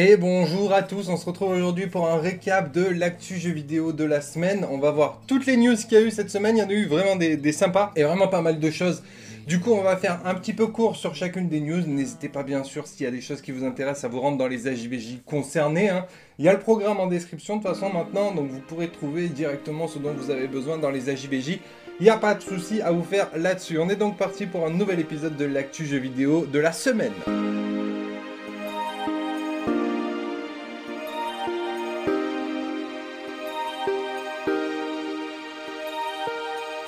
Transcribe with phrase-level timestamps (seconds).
[0.00, 3.92] Et bonjour à tous, on se retrouve aujourd'hui pour un récap de l'actu jeu vidéo
[3.92, 4.64] de la semaine.
[4.70, 6.68] On va voir toutes les news qu'il y a eu cette semaine, il y en
[6.68, 9.02] a eu vraiment des, sympas et vraiment pas mal de choses.
[9.48, 11.82] Du coup, on va faire un petit peu court sur chacune des news.
[11.84, 14.38] N'hésitez pas, bien sûr, s'il y a des choses qui vous intéressent, à vous rendre
[14.38, 15.88] dans les AJBJ concernés.
[15.88, 16.06] hein.
[16.38, 19.26] Il y a le programme en description de toute façon maintenant, donc vous pourrez trouver
[19.26, 21.58] directement ce dont vous avez besoin dans les AJBJ.
[21.98, 23.80] Il n'y a pas de souci à vous faire là-dessus.
[23.80, 27.14] On est donc parti pour un nouvel épisode de l'actu jeu vidéo de la semaine.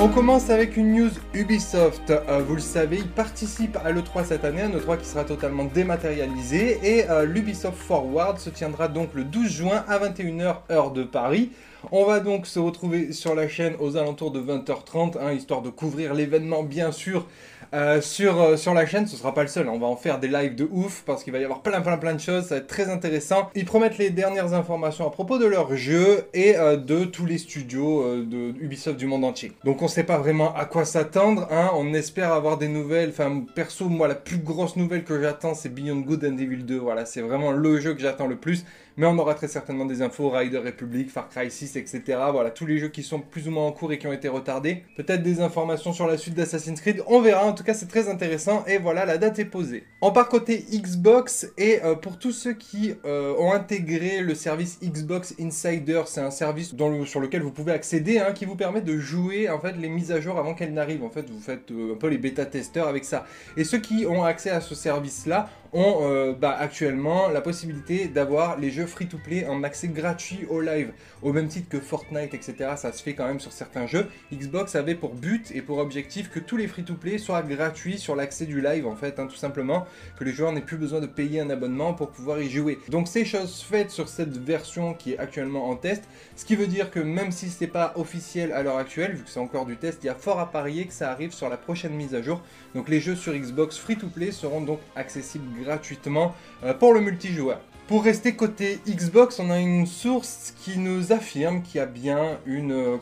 [0.02, 2.08] On commence avec une news Ubisoft.
[2.08, 5.64] Euh, vous le savez, ils participent à l'E3 cette année, un E3 qui sera totalement
[5.64, 6.78] dématérialisé.
[6.82, 11.50] Et euh, l'Ubisoft Forward se tiendra donc le 12 juin à 21h heure de Paris.
[11.92, 15.70] On va donc se retrouver sur la chaîne aux alentours de 20h30, hein, histoire de
[15.70, 17.26] couvrir l'événement bien sûr
[17.72, 19.06] euh, sur, euh, sur la chaîne.
[19.06, 19.72] Ce sera pas le seul, hein.
[19.74, 21.96] on va en faire des lives de ouf parce qu'il va y avoir plein plein
[21.96, 23.48] plein de choses, ça va être très intéressant.
[23.54, 27.38] Ils promettent les dernières informations à propos de leur jeu et euh, de tous les
[27.38, 29.52] studios de Ubisoft du monde entier.
[29.64, 31.70] Donc on sait pas vraiment à quoi s'attendre, hein.
[31.74, 33.10] on espère avoir des nouvelles.
[33.10, 36.76] Enfin perso, moi la plus grosse nouvelle que j'attends c'est Beyond Good and Evil 2,
[36.76, 38.64] voilà c'est vraiment le jeu que j'attends le plus.
[39.00, 42.02] Mais on aura très certainement des infos, Rider Republic, Far Cry 6, etc.
[42.32, 44.28] Voilà, tous les jeux qui sont plus ou moins en cours et qui ont été
[44.28, 44.82] retardés.
[44.94, 47.46] Peut-être des informations sur la suite d'Assassin's Creed, on verra.
[47.46, 48.62] En tout cas, c'est très intéressant.
[48.66, 49.84] Et voilà, la date est posée.
[50.02, 51.50] On part côté Xbox.
[51.56, 56.30] Et euh, pour tous ceux qui euh, ont intégré le service Xbox Insider, c'est un
[56.30, 56.74] service
[57.06, 60.12] sur lequel vous pouvez accéder, hein, qui vous permet de jouer en fait les mises
[60.12, 61.04] à jour avant qu'elles n'arrivent.
[61.04, 63.24] En fait, vous faites euh, un peu les bêta-testeurs avec ça.
[63.56, 68.58] Et ceux qui ont accès à ce service-là ont euh, bah, actuellement la possibilité d'avoir
[68.58, 70.92] les jeux free-to-play en accès gratuit au live.
[71.22, 72.72] Au même titre que Fortnite, etc.
[72.76, 74.06] Ça se fait quand même sur certains jeux.
[74.32, 78.46] Xbox avait pour but et pour objectif que tous les free-to-play soient gratuits sur l'accès
[78.46, 79.86] du live, en fait, hein, tout simplement.
[80.18, 82.78] Que les joueurs n'aient plus besoin de payer un abonnement pour pouvoir y jouer.
[82.88, 86.04] Donc c'est chose faite sur cette version qui est actuellement en test.
[86.36, 89.30] Ce qui veut dire que même si c'est pas officiel à l'heure actuelle, vu que
[89.30, 91.56] c'est encore du test, il y a fort à parier que ça arrive sur la
[91.56, 92.42] prochaine mise à jour.
[92.74, 96.34] Donc les jeux sur Xbox free-to-play seront donc accessibles gratuitement
[96.64, 97.60] euh, pour le multijoueur.
[97.90, 102.38] Pour rester côté Xbox, on a une source qui nous affirme qu'il y a bien
[102.46, 102.96] une, euh,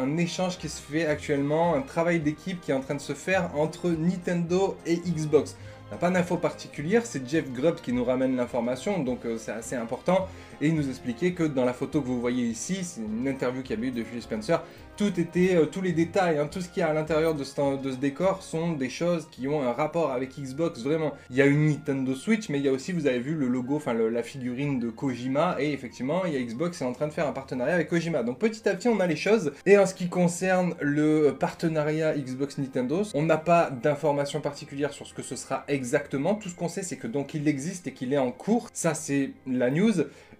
[0.00, 3.14] un échange qui se fait actuellement, un travail d'équipe qui est en train de se
[3.14, 5.56] faire entre Nintendo et Xbox.
[5.90, 9.50] On n'a pas d'infos particulières, c'est Jeff Grubb qui nous ramène l'information, donc euh, c'est
[9.50, 10.28] assez important.
[10.60, 13.62] Et il nous expliquait que dans la photo que vous voyez ici, c'est une interview
[13.62, 14.62] qu'il y eu de Phil Spencer,
[14.98, 17.44] tout était, euh, tous les détails, hein, tout ce qu'il y a à l'intérieur de,
[17.44, 21.12] ce- de ce décor sont des choses qui ont un rapport avec Xbox, vraiment.
[21.30, 23.46] Il y a une Nintendo Switch, mais il y a aussi, vous avez vu le
[23.46, 27.06] logo, enfin la figurine de Kojima, et effectivement, il y a Xbox est en train
[27.06, 28.22] de faire un partenariat avec Kojima.
[28.24, 29.52] Donc petit à petit, on a les choses.
[29.66, 35.14] Et en ce qui concerne le partenariat Xbox-Nintendo, on n'a pas d'informations particulières sur ce
[35.14, 36.34] que ce sera exactement.
[36.34, 38.68] Tout ce qu'on sait, c'est que donc il existe et qu'il est en cours.
[38.72, 39.92] Ça, c'est la news.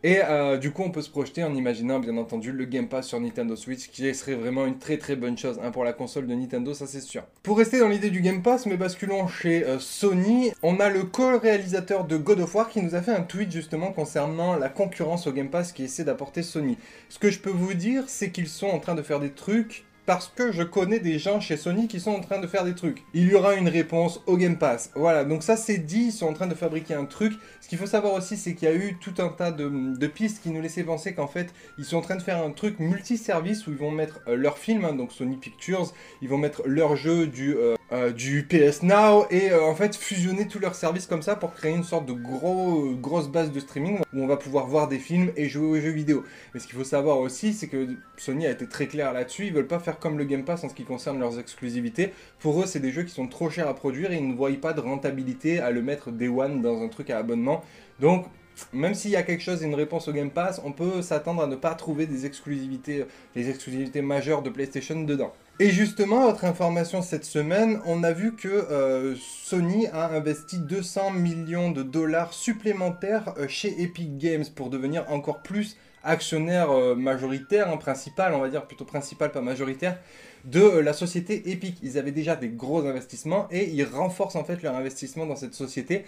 [0.04, 3.08] Et euh, du coup, on peut se projeter en imaginant, bien entendu, le Game Pass
[3.08, 6.28] sur Nintendo Switch, qui serait vraiment une très très bonne chose hein, pour la console
[6.28, 7.24] de Nintendo, ça c'est sûr.
[7.42, 11.02] Pour rester dans l'idée du Game Pass, mais basculons chez euh, Sony, on a le
[11.02, 15.26] co-réalisateur de God of War qui nous a fait un tweet justement concernant la concurrence
[15.26, 16.78] au Game Pass qui essaie d'apporter Sony.
[17.08, 19.84] Ce que je peux vous dire, c'est qu'ils sont en train de faire des trucs
[20.08, 22.74] parce que je connais des gens chez Sony qui sont en train de faire des
[22.74, 23.04] trucs.
[23.12, 24.90] Il y aura une réponse au Game Pass.
[24.94, 27.34] Voilà, donc ça c'est dit, ils sont en train de fabriquer un truc.
[27.60, 30.42] Ce qu'il faut savoir aussi, c'est qu'il y a eu tout un tas de, pistes
[30.42, 33.66] qui nous laissaient penser qu'en fait, ils sont en train de faire un truc multi-service
[33.66, 35.92] où ils vont mettre euh, leurs films, hein, donc Sony Pictures,
[36.22, 39.96] ils vont mettre leurs jeux du, euh, euh, du PS Now et euh, en fait
[39.96, 43.60] fusionner tous leurs services comme ça pour créer une sorte de gros, grosse base de
[43.60, 46.22] streaming où on va pouvoir voir des films et jouer aux jeux vidéo.
[46.52, 49.54] Mais ce qu'il faut savoir aussi, c'est que Sony a été très clair là-dessus, ils
[49.54, 52.12] veulent pas faire comme le Game Pass en ce qui concerne leurs exclusivités.
[52.38, 54.50] Pour eux, c'est des jeux qui sont trop chers à produire et ils ne voient
[54.60, 57.62] pas de rentabilité à le mettre day one dans un truc à abonnement.
[58.00, 58.26] Donc,
[58.72, 61.46] même s'il y a quelque chose, une réponse au Game Pass, on peut s'attendre à
[61.46, 65.32] ne pas trouver des exclusivités, les exclusivités majeures de PlayStation dedans.
[65.60, 71.10] Et justement, autre information cette semaine, on a vu que euh, Sony a investi 200
[71.12, 75.76] millions de dollars supplémentaires euh, chez Epic Games pour devenir encore plus
[76.08, 79.98] actionnaire euh, majoritaire, hein, principal, on va dire plutôt principal, pas majoritaire,
[80.44, 81.78] de euh, la société Epic.
[81.82, 85.54] Ils avaient déjà des gros investissements et ils renforcent en fait leur investissement dans cette
[85.54, 86.04] société.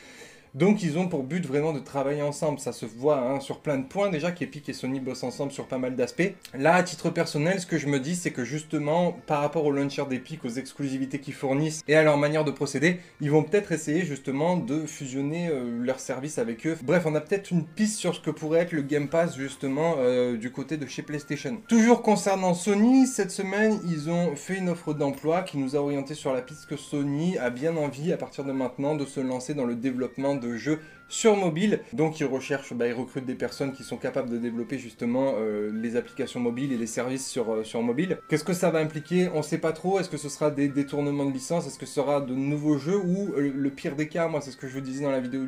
[0.54, 2.58] Donc ils ont pour but vraiment de travailler ensemble.
[2.58, 5.66] Ça se voit hein, sur plein de points déjà qu'Epic et Sony bossent ensemble sur
[5.66, 6.32] pas mal d'aspects.
[6.54, 9.70] Là, à titre personnel, ce que je me dis, c'est que justement, par rapport au
[9.70, 13.72] launcher d'Epic, aux exclusivités qu'ils fournissent et à leur manière de procéder, ils vont peut-être
[13.72, 16.76] essayer justement de fusionner euh, leurs services avec eux.
[16.82, 19.94] Bref, on a peut-être une piste sur ce que pourrait être le Game Pass justement
[19.98, 21.60] euh, du côté de chez PlayStation.
[21.68, 26.14] Toujours concernant Sony, cette semaine, ils ont fait une offre d'emploi qui nous a orienté
[26.14, 29.54] sur la piste que Sony a bien envie à partir de maintenant de se lancer
[29.54, 31.80] dans le développement de jeux sur mobile.
[31.92, 35.70] Donc ils recherchent, bah, ils recrutent des personnes qui sont capables de développer justement euh,
[35.74, 38.18] les applications mobiles et les services sur, euh, sur mobile.
[38.28, 39.28] Qu'est-ce que ça va impliquer?
[39.34, 39.98] On sait pas trop.
[39.98, 42.96] Est-ce que ce sera des détournements de licence Est-ce que ce sera de nouveaux jeux?
[42.98, 45.20] Ou euh, le pire des cas, moi c'est ce que je vous disais dans la
[45.20, 45.40] vidéo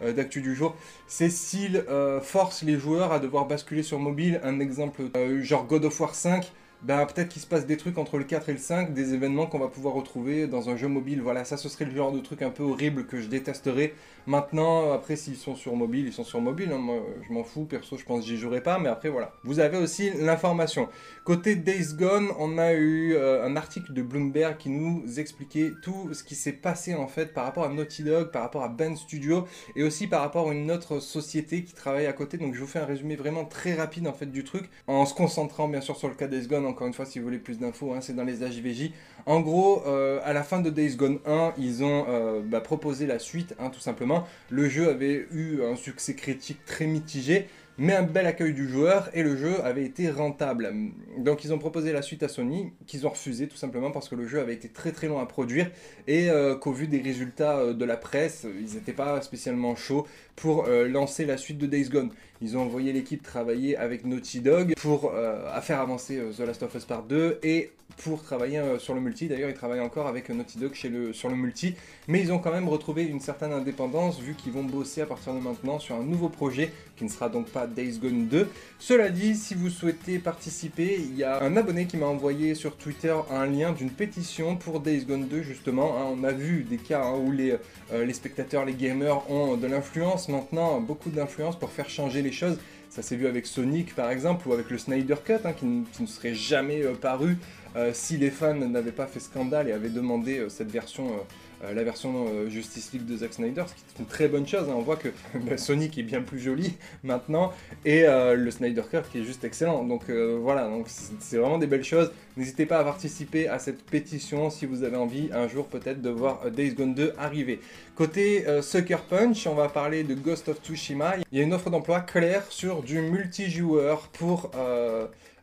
[0.00, 0.76] d'actu du jour,
[1.06, 1.84] c'est s'ils
[2.22, 4.40] forcent les joueurs à devoir basculer sur mobile.
[4.42, 5.02] Un exemple
[5.42, 6.50] genre God of War 5
[6.82, 9.46] ben, peut-être qu'il se passe des trucs entre le 4 et le 5, des événements
[9.46, 11.20] qu'on va pouvoir retrouver dans un jeu mobile.
[11.20, 13.92] Voilà, ça ce serait le genre de truc un peu horrible que je détesterais.
[14.26, 16.72] Maintenant, après, s'ils sont sur mobile, ils sont sur mobile.
[16.72, 16.80] Hein.
[17.28, 18.78] Je m'en fous, perso, je pense que j'y jouerai pas.
[18.78, 19.32] Mais après, voilà.
[19.44, 20.88] Vous avez aussi l'information.
[21.24, 26.14] Côté Days Gone, on a eu euh, un article de Bloomberg qui nous expliquait tout
[26.14, 28.96] ce qui s'est passé en fait par rapport à Naughty Dog, par rapport à Ben
[28.96, 29.46] Studio
[29.76, 32.38] et aussi par rapport à une autre société qui travaille à côté.
[32.38, 35.14] Donc, je vous fais un résumé vraiment très rapide en fait du truc en se
[35.14, 37.58] concentrant bien sûr sur le cas Days Gone encore une fois, si vous voulez plus
[37.58, 38.92] d'infos, hein, c'est dans les AJVJ.
[39.26, 43.06] En gros, euh, à la fin de Days Gone 1, ils ont euh, bah, proposé
[43.06, 44.26] la suite, hein, tout simplement.
[44.48, 47.46] Le jeu avait eu un succès critique très mitigé,
[47.76, 50.72] mais un bel accueil du joueur et le jeu avait été rentable.
[51.18, 54.14] Donc ils ont proposé la suite à Sony, qu'ils ont refusé tout simplement parce que
[54.14, 55.70] le jeu avait été très très long à produire
[56.06, 60.66] et euh, qu'au vu des résultats de la presse, ils n'étaient pas spécialement chauds pour
[60.66, 62.10] lancer la suite de Days Gone.
[62.40, 66.74] Ils ont envoyé l'équipe travailler avec Naughty Dog pour à faire avancer The Last of
[66.74, 69.28] Us Part 2 et pour travailler euh, sur le multi.
[69.28, 71.74] D'ailleurs, ils travaillent encore avec Naughty Dog sur le multi,
[72.08, 75.34] mais ils ont quand même retrouvé une certaine indépendance vu qu'ils vont bosser à partir
[75.34, 78.48] de maintenant sur un nouveau projet qui ne sera donc pas Days Gone 2.
[78.78, 82.76] Cela dit, si vous souhaitez participer, il y a un abonné qui m'a envoyé sur
[82.76, 85.96] Twitter un lien d'une pétition pour Days Gone 2 justement.
[85.98, 86.14] Hein.
[86.18, 90.19] on a vu des cas hein, où euh, les spectateurs, les gamers ont de l'influence
[90.28, 92.58] maintenant, beaucoup d'influence pour faire changer les choses.
[92.90, 96.06] Ça s'est vu avec Sonic par exemple ou avec le Snyder Cut hein, qui, ne
[96.06, 97.38] serait jamais euh, paru
[97.76, 101.12] euh, si les fans n'avaient pas fait scandale et avaient demandé euh, cette version,
[101.62, 104.68] la version Justice League de Zack Snyder, ce qui est une très bonne chose.
[104.68, 104.74] Hein.
[104.76, 106.74] On voit que bah, Sonic est bien plus joli
[107.04, 107.52] maintenant
[107.84, 109.84] et le Snyder Cut qui est juste excellent.
[109.84, 112.12] Donc voilà, c'est vraiment des belles choses.
[112.36, 116.10] N'hésitez pas à participer à cette pétition si vous avez envie un jour peut-être de
[116.10, 117.60] voir Days Gone 2 arriver.
[117.94, 121.16] Côté Sucker Punch, on va parler de Ghost of Tsushima.
[121.30, 124.50] Il y a une offre d'emploi claire sur du multijoueur pour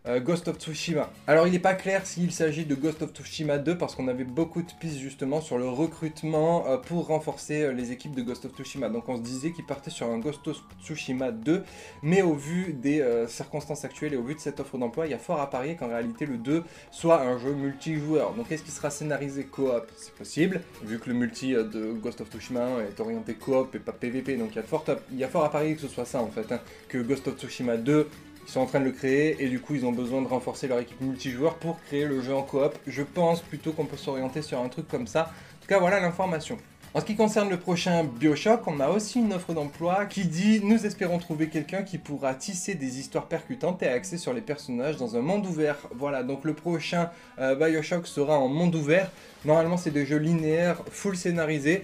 [0.07, 1.11] euh, Ghost of Tsushima.
[1.27, 4.23] Alors il n'est pas clair s'il s'agit de Ghost of Tsushima 2 parce qu'on avait
[4.23, 8.45] beaucoup de pistes justement sur le recrutement euh, pour renforcer euh, les équipes de Ghost
[8.45, 8.89] of Tsushima.
[8.89, 11.63] Donc on se disait qu'il partait sur un Ghost of Tsushima 2,
[12.03, 15.13] mais au vu des circonstances actuelles et au vu de cette offre d'emploi, il y
[15.15, 18.33] a fort à parier qu'en réalité le 2 soit un jeu multijoueur.
[18.33, 19.83] Donc est-ce qu'il sera scénarisé coop?
[19.97, 23.91] C'est possible, vu que le multi de Ghost of Tsushima est orienté coop et pas
[23.91, 25.87] PVP, donc il y a fort à, il y a fort à parier que ce
[25.87, 26.59] soit ça en fait, hein.
[26.87, 28.07] que Ghost of Tsushima 2
[28.47, 30.67] ils sont en train de le créer et du coup ils ont besoin de renforcer
[30.67, 32.73] leur équipe multijoueur pour créer le jeu en coop.
[32.87, 35.23] Je pense plutôt qu'on peut s'orienter sur un truc comme ça.
[35.23, 36.57] En tout cas voilà l'information.
[36.93, 40.61] En ce qui concerne le prochain Bioshock, on a aussi une offre d'emploi qui dit
[40.63, 44.95] Nous espérons trouver quelqu'un qui pourra tisser des histoires percutantes et axer sur les personnages
[44.95, 45.75] dans un monde ouvert.
[45.93, 49.11] Voilà, donc le prochain euh, Bioshock sera en monde ouvert.
[49.43, 51.81] Normalement, c'est des jeux linéaires, full scénarisés.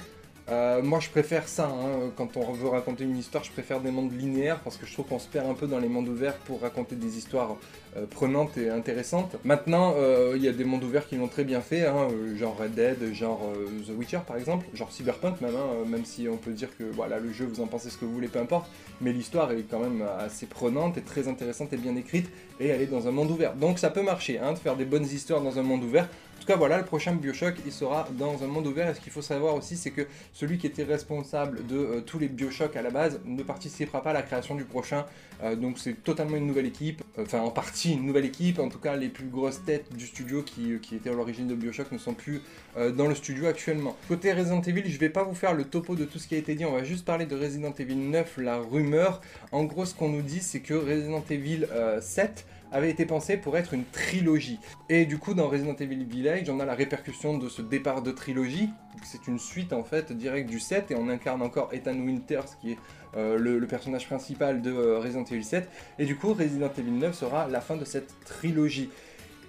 [0.50, 2.12] Euh, moi je préfère ça, hein.
[2.18, 5.06] quand on veut raconter une histoire, je préfère des mondes linéaires parce que je trouve
[5.06, 7.56] qu'on se perd un peu dans les mondes ouverts pour raconter des histoires
[7.98, 9.36] euh, prenantes et intéressantes.
[9.44, 12.58] Maintenant, euh, il y a des mondes ouverts qui l'ont très bien fait, hein, genre
[12.58, 13.42] Red Dead, genre
[13.88, 17.20] The Witcher par exemple, genre Cyberpunk même, hein, même si on peut dire que voilà
[17.20, 18.70] le jeu vous en pensez ce que vous voulez, peu importe,
[19.02, 22.30] mais l'histoire est quand même assez prenante et très intéressante et bien écrite
[22.60, 23.56] et elle est dans un monde ouvert.
[23.56, 26.08] Donc ça peut marcher de faire des bonnes histoires dans un monde ouvert.
[26.44, 28.90] En tout cas, voilà, le prochain Bioshock, il sera dans un monde ouvert.
[28.90, 32.20] Et ce qu'il faut savoir aussi, c'est que celui qui était responsable de euh, tous
[32.20, 35.06] les Bioshock à la base ne participera pas à la création du prochain.
[35.42, 37.02] Euh, donc c'est totalement une nouvelle équipe.
[37.18, 38.60] Enfin, en partie une nouvelle équipe.
[38.60, 41.92] En tout cas, les plus grosses têtes du studio qui, étaient à l'origine de Bioshock
[41.92, 42.42] ne sont plus
[42.78, 43.98] euh, dans le studio actuellement.
[44.08, 46.38] Côté Resident Evil, je vais pas vous faire le topo de tout ce qui a
[46.38, 46.66] été dit.
[46.66, 49.22] On va juste parler de Resident Evil 9, la rumeur.
[49.52, 51.68] En gros, ce qu'on nous dit, c'est que Resident Evil
[52.02, 54.60] 7 avait été pensé pour être une trilogie.
[54.90, 58.12] Et du coup, dans Resident Evil Village, on a la répercussion de ce départ de
[58.12, 58.70] trilogie.
[59.04, 62.72] C'est une suite en fait directe du 7 et on incarne encore Ethan Winters qui
[62.72, 62.78] est
[63.16, 65.70] euh, le, personnage principal de euh, Resident Evil 7.
[66.00, 68.90] Et du coup, Resident Evil 9 sera la fin de cette trilogie.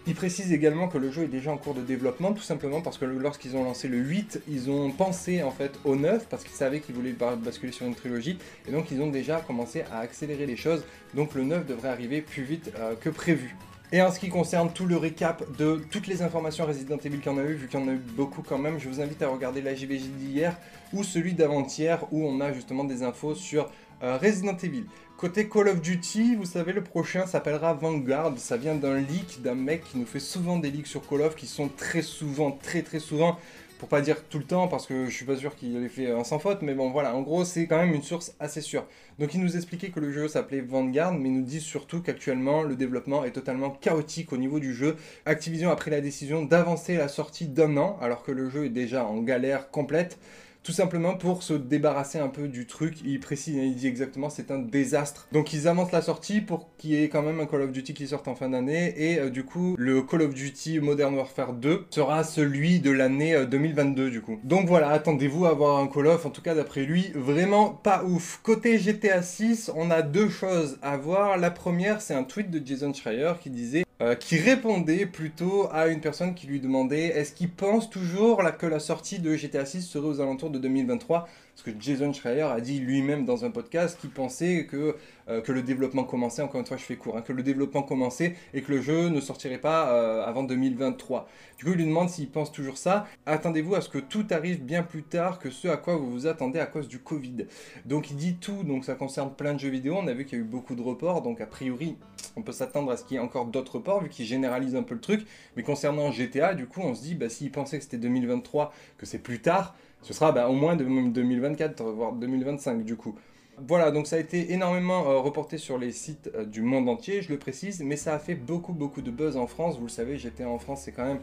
[0.07, 2.99] Il précise également que le jeu est déjà en cours de développement, tout simplement parce
[2.99, 6.55] que lorsqu'ils ont lancé le 8, ils ont pensé en fait au 9, parce qu'ils
[6.55, 10.45] savaient qu'ils voulaient basculer sur une trilogie, et donc ils ont déjà commencé à accélérer
[10.45, 10.85] les choses,
[11.15, 13.57] donc le 9 devrait arriver plus vite euh, que prévu.
[13.93, 17.39] Et en ce qui concerne tout le récap de toutes les informations Resident Evil en
[17.39, 19.29] a eu, vu qu'il y en a eu beaucoup quand même, je vous invite à
[19.29, 20.57] regarder la JVJ d'hier
[20.93, 23.71] ou celui d'avant-hier où on a justement des infos sur
[24.03, 24.85] euh, Resident Evil.
[25.17, 28.33] Côté Call of Duty, vous savez, le prochain s'appellera Vanguard.
[28.37, 31.37] Ça vient d'un leak d'un mec qui nous fait souvent des leaks sur Call of
[31.37, 33.39] qui sont très souvent, très très souvent
[33.79, 36.11] pour pas dire tout le temps, parce que je suis pas sûr qu'il ait fait
[36.11, 38.87] un sans faute, mais bon voilà, en gros c'est quand même une source assez sûre.
[39.19, 42.77] Donc il nous expliquait que le jeu s'appelait Vanguard, mais nous dit surtout qu'actuellement le
[42.77, 44.97] développement est totalement chaotique au niveau du jeu.
[45.27, 48.71] Activision a pris la décision d'avancer la sortie d'un an, alors que le jeu est
[48.71, 50.19] déjà en galère complète
[50.65, 52.99] tout simplement pour se débarrasser un peu du truc.
[53.05, 55.29] Il précise, il dit exactement, c'est un désastre.
[55.31, 57.95] Donc ils avancent la sortie pour qu'il y ait quand même un Call of Duty
[57.95, 61.53] qui sorte en fin d'année, et euh, du coup, le Call of Duty Modern Warfare
[61.53, 64.41] 2 sera celui de l'année 2022 euh, du coup.
[64.43, 68.03] Donc voilà, attendez-vous à avoir un Call of, en tout cas d'après lui, vraiment pas
[68.05, 68.41] ouf.
[68.43, 71.37] Côté GTA 6, on a deux choses à voir.
[71.37, 75.87] La première, c'est un tweet de Jason Schreier qui disait euh, qui répondait plutôt à
[75.87, 79.83] une personne qui lui demandait est-ce qu'il pense toujours que la sortie de GTA 6
[79.83, 83.97] serait aux alentours de 2023 Parce que Jason Schreier a dit lui-même dans un podcast
[84.01, 84.97] qu'il pensait que
[85.29, 88.35] euh, le développement commençait, encore une fois je fais court, hein, que le développement commençait
[88.55, 91.29] et que le jeu ne sortirait pas euh, avant 2023.
[91.57, 93.07] Du coup il lui demande s'il pense toujours ça.
[93.25, 96.27] Attendez-vous à ce que tout arrive bien plus tard que ce à quoi vous vous
[96.27, 97.47] attendez à cause du Covid.
[97.85, 100.39] Donc il dit tout, donc ça concerne plein de jeux vidéo, on a vu qu'il
[100.39, 101.97] y a eu beaucoup de reports, donc a priori
[102.37, 104.83] on peut s'attendre à ce qu'il y ait encore d'autres reports vu qu'il généralise un
[104.83, 105.25] peu le truc.
[105.57, 109.07] Mais concernant GTA, du coup on se dit, bah, s'il pensait que c'était 2023, que
[109.07, 113.15] c'est plus tard, ce sera bah, au moins de 2024, voire 2025 du coup.
[113.57, 117.23] Voilà, donc ça a été énormément euh, reporté sur les sites euh, du monde entier,
[117.23, 119.79] je le précise, mais ça a fait beaucoup beaucoup de buzz en France.
[119.79, 121.21] Vous le savez, j'étais en France, c'est quand même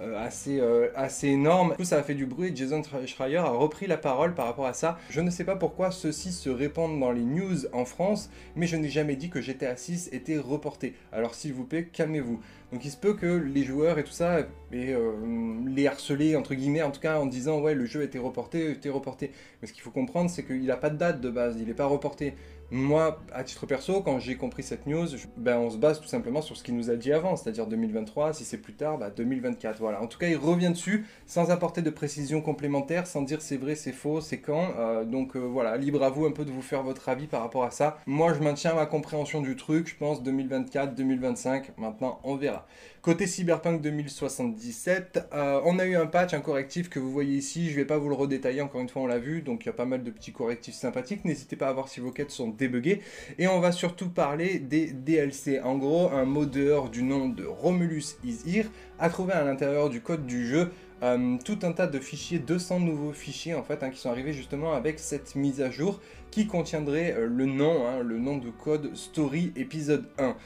[0.00, 0.60] euh, assez,
[0.94, 1.74] assez énorme.
[1.74, 2.52] Coup, ça a fait du bruit.
[2.54, 4.98] Jason Schreier a repris la parole par rapport à ça.
[5.10, 8.76] Je ne sais pas pourquoi ceux-ci se répandent dans les news en France, mais je
[8.76, 10.94] n'ai jamais dit que GTA 6 était reporté.
[11.10, 12.40] Alors s'il vous plaît, calmez-vous.
[12.72, 14.38] Donc il se peut que les joueurs et tout ça
[14.72, 18.18] euh, les harceler entre guillemets en tout cas en disant ouais le jeu a été
[18.18, 19.30] reporté, a été reporté.
[19.60, 21.74] Mais ce qu'il faut comprendre c'est qu'il n'a pas de date de base, il n'est
[21.74, 22.34] pas reporté.
[22.74, 26.40] Moi, à titre perso, quand j'ai compris cette news, ben, on se base tout simplement
[26.40, 29.78] sur ce qu'il nous a dit avant, c'est-à-dire 2023, si c'est plus tard, 2024.
[29.78, 30.00] Voilà.
[30.00, 33.74] En tout cas, il revient dessus sans apporter de précision complémentaire, sans dire c'est vrai,
[33.74, 34.70] c'est faux, c'est quand.
[34.78, 37.42] Euh, donc euh, voilà, libre à vous un peu de vous faire votre avis par
[37.42, 37.98] rapport à ça.
[38.06, 42.61] Moi, je maintiens ma compréhension du truc, je pense 2024, 2025, maintenant on verra.
[43.02, 47.66] Côté Cyberpunk 2077, euh, on a eu un patch, un correctif que vous voyez ici.
[47.66, 49.42] Je ne vais pas vous le redétailler, encore une fois, on l'a vu.
[49.42, 51.24] Donc il y a pas mal de petits correctifs sympathiques.
[51.24, 53.00] N'hésitez pas à voir si vos quêtes sont débuggées.
[53.38, 55.60] Et on va surtout parler des DLC.
[55.60, 60.00] En gros, un modeur du nom de Romulus Is Here a trouvé à l'intérieur du
[60.00, 60.70] code du jeu
[61.02, 64.32] euh, tout un tas de fichiers, 200 nouveaux fichiers en fait, hein, qui sont arrivés
[64.32, 66.00] justement avec cette mise à jour
[66.30, 70.36] qui contiendrait euh, le nom, hein, le nom de code Story épisode 1.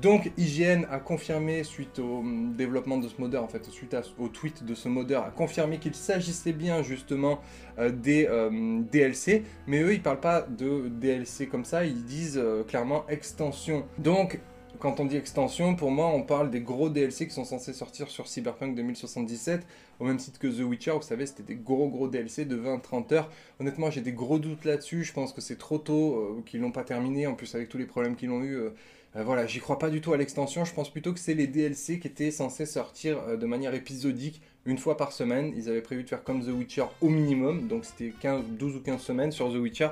[0.00, 4.28] Donc IGN a confirmé suite au hum, développement de ce modeur, en fait suite au
[4.28, 7.40] tweet de ce modeur, a confirmé qu'il s'agissait bien justement
[7.78, 12.38] euh, des hum, DLC, mais eux ils parlent pas de DLC comme ça, ils disent
[12.38, 13.84] euh, clairement extension.
[13.98, 14.40] Donc
[14.82, 18.08] quand on dit extension, pour moi, on parle des gros DLC qui sont censés sortir
[18.08, 19.64] sur Cyberpunk 2077,
[20.00, 23.14] au même titre que The Witcher, vous savez, c'était des gros gros DLC de 20-30
[23.14, 23.30] heures.
[23.60, 26.72] Honnêtement, j'ai des gros doutes là-dessus, je pense que c'est trop tôt, euh, qu'ils l'ont
[26.72, 28.56] pas terminé, en plus avec tous les problèmes qu'ils ont eu.
[28.56, 28.70] Euh,
[29.14, 31.98] voilà, j'y crois pas du tout à l'extension, je pense plutôt que c'est les DLC
[31.98, 35.52] qui étaient censés sortir euh, de manière épisodique une fois par semaine.
[35.54, 38.80] Ils avaient prévu de faire comme The Witcher au minimum, donc c'était 15, 12 ou
[38.80, 39.88] 15 semaines sur The Witcher.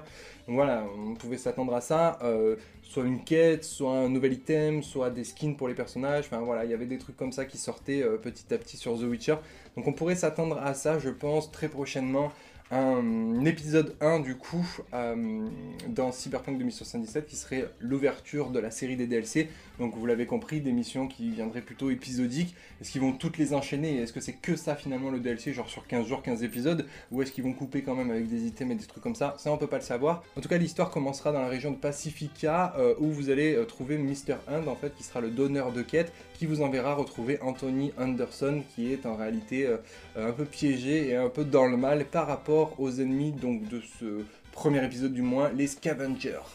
[0.46, 4.82] Donc voilà, on pouvait s'attendre à ça, euh, soit une quête, soit un nouvel item,
[4.82, 7.44] soit des skins pour les personnages, enfin voilà, il y avait des trucs comme ça
[7.44, 9.36] qui sortaient petit à petit sur The Witcher.
[9.76, 12.32] Donc on pourrait s'attendre à ça, je pense, très prochainement
[12.70, 15.48] un épisode 1 du coup euh,
[15.88, 19.48] dans Cyberpunk 2077 qui serait l'ouverture de la série des DLC.
[19.80, 22.54] Donc vous l'avez compris, des missions qui viendraient plutôt épisodiques.
[22.80, 23.96] Est-ce qu'ils vont toutes les enchaîner?
[23.96, 26.86] Est-ce que c'est que ça finalement le DLC, genre sur 15 jours, 15 épisodes?
[27.10, 29.34] Ou est-ce qu'ils vont couper quand même avec des items et des trucs comme ça?
[29.38, 30.22] Ça on peut pas le savoir.
[30.36, 33.64] En tout cas l'histoire commencera dans la région de Pacifica euh, où vous allez euh,
[33.64, 34.36] trouver Mr.
[34.48, 38.62] Hand en fait qui sera le donneur de quête qui vous enverra retrouver Anthony Anderson
[38.74, 39.68] qui est en réalité
[40.16, 43.80] un peu piégé et un peu dans le mal par rapport aux ennemis donc de
[43.98, 46.46] ce premier épisode du moins, les Scavengers.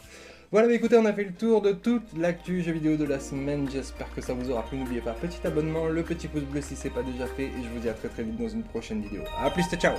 [0.52, 3.18] Voilà, mais écoutez, on a fait le tour de toute l'actu jeux vidéo de la
[3.18, 3.68] semaine.
[3.70, 4.78] J'espère que ça vous aura plu.
[4.78, 7.46] N'oubliez pas, petit abonnement, le petit pouce bleu si c'est pas déjà fait.
[7.46, 9.22] Et je vous dis à très très vite dans une prochaine vidéo.
[9.42, 9.94] A plus, ciao